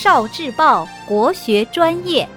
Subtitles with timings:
[0.00, 2.28] 少智报国学专业，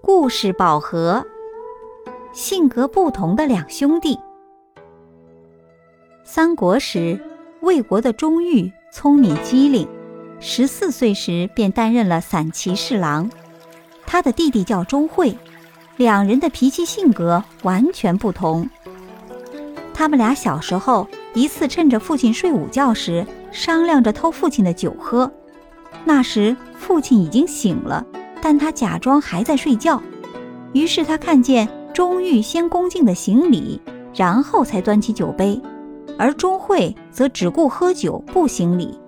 [0.00, 1.22] 故事宝盒，
[2.32, 4.18] 性格不同的两兄弟。
[6.24, 7.22] 三国时，
[7.60, 9.86] 魏国的钟毓聪明机灵，
[10.40, 13.30] 十四岁时便担任了散骑侍郎。
[14.06, 15.36] 他的弟弟叫钟会。
[15.96, 18.68] 两人的脾气性格完全不同。
[19.92, 25.30] 他们俩小时候一次趁着父亲睡午觉时，商量着偷父亲的酒喝。
[26.04, 28.04] 那时父亲已经醒了，
[28.42, 30.02] 但他假装还在睡觉。
[30.72, 33.80] 于是他看见钟毓先恭敬地行礼，
[34.12, 35.60] 然后才端起酒杯，
[36.18, 38.98] 而钟会则只顾喝酒不行礼。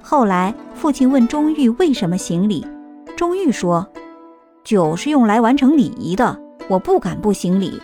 [0.00, 2.66] 后来父亲问钟毓为什么行礼，
[3.14, 3.86] 钟毓说。
[4.64, 7.80] 酒是用来完成礼仪的，我不敢不行礼。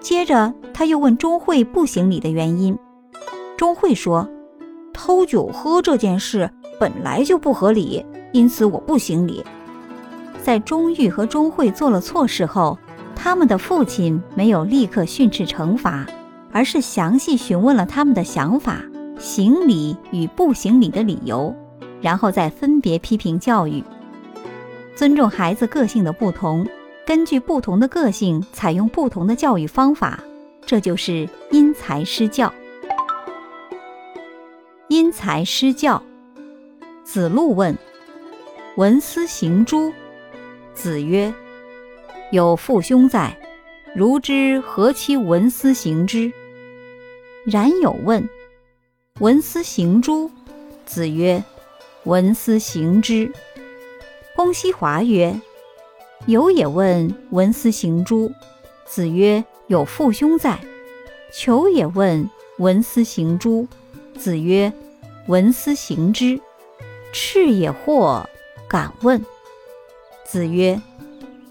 [0.00, 2.76] 接着他又问钟会不行礼的原因，
[3.56, 4.26] 钟会说
[4.94, 9.44] ：“偷酒喝这件事本来就不合理，因此我不行礼。”
[10.42, 12.78] 在钟毓和钟会做了错事后，
[13.14, 16.06] 他们的父亲没有立刻训斥惩罚，
[16.50, 18.82] 而是详细询问了他们的想法、
[19.18, 21.54] 行礼与不行礼的理由，
[22.00, 23.84] 然后再分别批评教育。
[25.00, 26.68] 尊重孩子个性的不同，
[27.06, 30.22] 根据不同的个性采用不同的教育方法，
[30.66, 32.52] 这就是因材施教。
[34.88, 36.02] 因材施教。
[37.02, 37.74] 子路问
[38.76, 39.90] ：“闻斯行诸？”
[40.76, 41.32] 子曰
[42.30, 43.34] ：“有父兄在，
[43.96, 46.30] 如之何其闻斯行之？”
[47.50, 48.28] 冉有问
[49.20, 50.30] ：“闻斯行诸？”
[50.84, 51.42] 子曰
[52.04, 53.32] ：“闻斯行之。”
[54.42, 55.38] 公西华曰
[56.24, 58.32] ：“有也问闻斯行诸？”
[58.88, 60.58] 子曰：“有父兄在。”
[61.30, 63.68] 求也问闻斯行诸？
[64.18, 64.72] 子曰
[65.28, 66.40] ：“闻斯行之。”
[67.12, 68.24] 赤也惑，
[68.66, 69.22] 敢问。
[70.24, 70.80] 子曰：“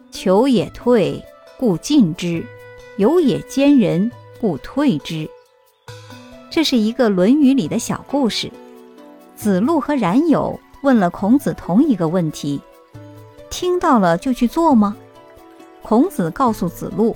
[0.09, 1.23] 求也退，
[1.59, 2.43] 故进之；
[2.97, 5.29] 有也兼人，故退之。”
[6.49, 8.51] 这是一个《论语》里的小故事。
[9.35, 12.59] 子路和冉有问了孔子同一个问题。
[13.49, 14.95] 听到了就去做吗？
[15.81, 17.15] 孔子告诉子路：“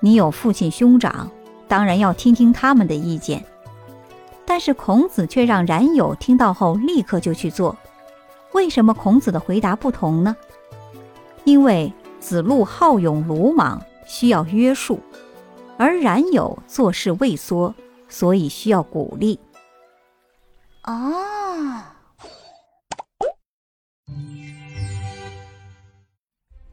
[0.00, 1.30] 你有父亲兄长，
[1.68, 3.44] 当然要听听他们的意见。”
[4.44, 7.76] 但是孔子却让冉有听到后立刻就去做。
[8.52, 10.34] 为什么孔子的回答不同呢？
[11.44, 14.98] 因为子路好勇鲁莽，需要约束；
[15.76, 17.74] 而冉有做事畏缩，
[18.08, 19.38] 所以需要鼓励。
[20.84, 21.82] 哦。